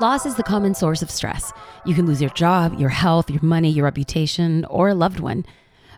Loss 0.00 0.24
is 0.24 0.36
the 0.36 0.42
common 0.42 0.74
source 0.74 1.02
of 1.02 1.10
stress. 1.10 1.52
You 1.84 1.94
can 1.94 2.06
lose 2.06 2.22
your 2.22 2.30
job, 2.30 2.80
your 2.80 2.88
health, 2.88 3.28
your 3.28 3.42
money, 3.42 3.68
your 3.68 3.84
reputation, 3.84 4.64
or 4.64 4.88
a 4.88 4.94
loved 4.94 5.20
one. 5.20 5.44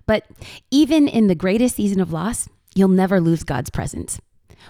But 0.06 0.26
even 0.72 1.06
in 1.06 1.28
the 1.28 1.36
greatest 1.36 1.76
season 1.76 2.00
of 2.00 2.12
loss, 2.12 2.48
you'll 2.74 2.88
never 2.88 3.20
lose 3.20 3.44
God's 3.44 3.70
presence. 3.70 4.20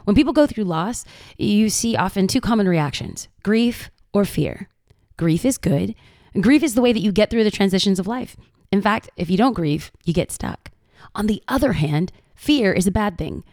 When 0.04 0.14
people 0.14 0.34
go 0.34 0.46
through 0.46 0.64
loss, 0.64 1.06
you 1.38 1.70
see 1.70 1.96
often 1.96 2.26
two 2.26 2.42
common 2.42 2.68
reactions 2.68 3.28
grief 3.42 3.90
or 4.12 4.26
fear. 4.26 4.68
Grief 5.16 5.46
is 5.46 5.56
good. 5.56 5.94
Grief 6.38 6.62
is 6.62 6.74
the 6.74 6.82
way 6.82 6.92
that 6.92 7.00
you 7.00 7.10
get 7.10 7.30
through 7.30 7.44
the 7.44 7.50
transitions 7.50 7.98
of 7.98 8.06
life. 8.06 8.36
In 8.70 8.82
fact, 8.82 9.08
if 9.16 9.30
you 9.30 9.38
don't 9.38 9.54
grieve, 9.54 9.90
you 10.04 10.12
get 10.12 10.30
stuck. 10.30 10.70
On 11.14 11.26
the 11.26 11.42
other 11.48 11.72
hand, 11.72 12.12
fear 12.34 12.70
is 12.70 12.86
a 12.86 12.92
bad 12.92 13.16
thing. 13.16 13.44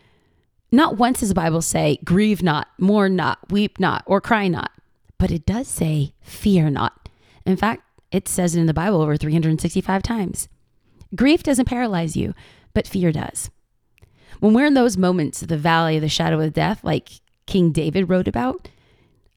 Not 0.73 0.97
once 0.97 1.21
does 1.21 1.29
the 1.29 1.35
Bible 1.35 1.61
say, 1.61 1.99
grieve 2.03 2.43
not, 2.43 2.67
mourn 2.77 3.15
not, 3.15 3.49
weep 3.49 3.79
not, 3.79 4.03
or 4.05 4.19
cry 4.19 4.49
not 4.49 4.71
but 5.19 5.29
it 5.29 5.45
does 5.45 5.67
say, 5.67 6.13
fear 6.21 6.71
not. 6.71 7.07
In 7.45 7.55
fact, 7.55 7.83
it 8.11 8.27
says 8.27 8.55
it 8.55 8.59
in 8.59 8.65
the 8.65 8.73
Bible 8.73 9.01
over 9.01 9.15
365 9.15 10.01
times. 10.01 10.47
Grief 11.15 11.43
doesn't 11.43 11.65
paralyze 11.65 12.17
you, 12.17 12.33
but 12.73 12.87
fear 12.87 13.11
does. 13.11 13.51
When 14.39 14.53
we're 14.53 14.65
in 14.65 14.73
those 14.73 14.97
moments 14.97 15.41
of 15.41 15.47
the 15.49 15.57
valley 15.57 15.97
of 15.97 16.01
the 16.01 16.09
shadow 16.09 16.39
of 16.39 16.53
death, 16.53 16.83
like 16.83 17.09
King 17.45 17.71
David 17.71 18.09
wrote 18.09 18.27
about, 18.27 18.69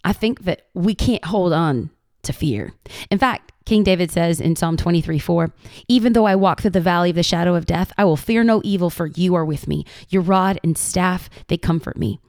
I 0.04 0.12
think 0.12 0.44
that 0.44 0.66
we 0.72 0.94
can't 0.94 1.24
hold 1.24 1.52
on 1.52 1.90
to 2.22 2.32
fear. 2.32 2.72
In 3.10 3.18
fact, 3.18 3.52
King 3.64 3.82
David 3.82 4.10
says 4.10 4.40
in 4.40 4.56
Psalm 4.56 4.76
23 4.76 5.18
4, 5.18 5.52
Even 5.88 6.12
though 6.12 6.26
I 6.26 6.36
walk 6.36 6.60
through 6.60 6.70
the 6.70 6.80
valley 6.80 7.10
of 7.10 7.16
the 7.16 7.22
shadow 7.22 7.54
of 7.54 7.66
death, 7.66 7.92
I 7.98 8.04
will 8.04 8.16
fear 8.16 8.44
no 8.44 8.60
evil, 8.64 8.90
for 8.90 9.06
you 9.06 9.34
are 9.34 9.44
with 9.44 9.68
me. 9.68 9.84
Your 10.08 10.22
rod 10.22 10.58
and 10.62 10.76
staff, 10.76 11.28
they 11.48 11.56
comfort 11.56 11.96
me. 11.96 12.20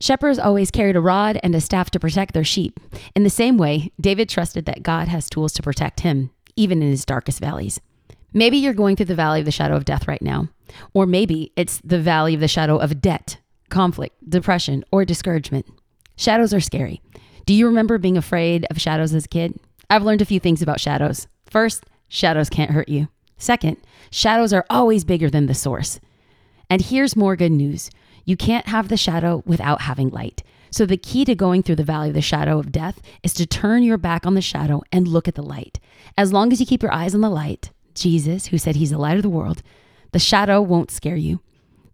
Shepherds 0.00 0.38
always 0.38 0.70
carried 0.70 0.96
a 0.96 1.00
rod 1.00 1.38
and 1.42 1.54
a 1.54 1.60
staff 1.60 1.90
to 1.90 2.00
protect 2.00 2.32
their 2.32 2.42
sheep. 2.42 2.80
In 3.14 3.22
the 3.22 3.30
same 3.30 3.58
way, 3.58 3.92
David 4.00 4.30
trusted 4.30 4.64
that 4.64 4.82
God 4.82 5.08
has 5.08 5.28
tools 5.28 5.52
to 5.52 5.62
protect 5.62 6.00
him, 6.00 6.30
even 6.56 6.82
in 6.82 6.88
his 6.88 7.04
darkest 7.04 7.38
valleys. 7.38 7.80
Maybe 8.32 8.56
you're 8.56 8.72
going 8.72 8.96
through 8.96 9.06
the 9.06 9.14
valley 9.14 9.40
of 9.40 9.44
the 9.44 9.52
shadow 9.52 9.76
of 9.76 9.84
death 9.84 10.08
right 10.08 10.22
now, 10.22 10.48
or 10.94 11.04
maybe 11.04 11.52
it's 11.54 11.82
the 11.84 12.00
valley 12.00 12.32
of 12.32 12.40
the 12.40 12.48
shadow 12.48 12.78
of 12.78 13.02
debt, 13.02 13.38
conflict, 13.68 14.16
depression, 14.28 14.84
or 14.90 15.04
discouragement. 15.04 15.66
Shadows 16.16 16.54
are 16.54 16.60
scary. 16.60 17.02
Do 17.44 17.52
you 17.52 17.66
remember 17.66 17.98
being 17.98 18.16
afraid 18.16 18.66
of 18.70 18.80
shadows 18.80 19.12
as 19.12 19.26
a 19.26 19.28
kid? 19.28 19.58
I've 19.90 20.04
learned 20.04 20.22
a 20.22 20.26
few 20.26 20.40
things 20.40 20.62
about 20.62 20.80
shadows. 20.80 21.26
First, 21.44 21.84
shadows 22.08 22.48
can't 22.48 22.70
hurt 22.70 22.88
you. 22.88 23.08
Second, 23.36 23.76
shadows 24.10 24.52
are 24.52 24.66
always 24.70 25.04
bigger 25.04 25.28
than 25.28 25.46
the 25.46 25.54
source. 25.54 26.00
And 26.70 26.80
here's 26.80 27.16
more 27.16 27.36
good 27.36 27.52
news 27.52 27.90
you 28.30 28.36
can't 28.36 28.68
have 28.68 28.88
the 28.88 28.96
shadow 28.96 29.42
without 29.44 29.82
having 29.82 30.08
light. 30.08 30.44
So, 30.70 30.86
the 30.86 30.96
key 30.96 31.24
to 31.24 31.34
going 31.34 31.64
through 31.64 31.76
the 31.76 31.82
valley 31.82 32.10
of 32.10 32.14
the 32.14 32.22
shadow 32.22 32.60
of 32.60 32.70
death 32.70 33.02
is 33.24 33.34
to 33.34 33.44
turn 33.44 33.82
your 33.82 33.98
back 33.98 34.24
on 34.24 34.34
the 34.34 34.40
shadow 34.40 34.82
and 34.92 35.08
look 35.08 35.26
at 35.26 35.34
the 35.34 35.42
light. 35.42 35.80
As 36.16 36.32
long 36.32 36.52
as 36.52 36.60
you 36.60 36.66
keep 36.66 36.80
your 36.80 36.94
eyes 36.94 37.12
on 37.12 37.22
the 37.22 37.28
light, 37.28 37.72
Jesus, 37.92 38.46
who 38.46 38.58
said 38.58 38.76
he's 38.76 38.90
the 38.90 38.98
light 38.98 39.16
of 39.16 39.24
the 39.24 39.28
world, 39.28 39.62
the 40.12 40.20
shadow 40.20 40.62
won't 40.62 40.92
scare 40.92 41.16
you. 41.16 41.40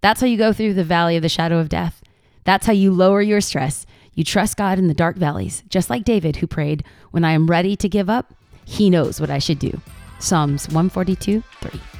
That's 0.03 0.21
how 0.21 0.27
you 0.27 0.37
go 0.37 0.53
through 0.53 0.75
the 0.75 0.85
valley 0.85 1.17
of 1.17 1.23
the 1.23 1.31
shadow 1.31 1.59
of 1.59 1.71
death. 1.71 2.03
That's 2.45 2.67
how 2.67 2.75
you 2.75 2.93
lower 2.93 3.23
your 3.23 3.41
stress. 3.41 3.87
You 4.13 4.23
trust 4.23 4.59
God 4.59 4.79
in 4.79 4.89
the 4.89 4.95
dark 4.95 5.17
valleys, 5.17 5.63
just 5.71 5.89
like 5.89 6.05
David, 6.05 6.37
who 6.37 6.47
prayed, 6.47 6.85
When 7.13 7.25
I 7.25 7.33
am 7.33 7.47
ready 7.47 7.77
to 7.77 7.89
give 7.89 8.11
up, 8.11 8.35
he 8.67 8.91
knows 8.91 9.23
what 9.23 9.31
I 9.31 9.39
should 9.39 9.59
do. 9.59 9.81
Psalms 10.19 10.69
142 10.69 11.43
3. 11.63 11.96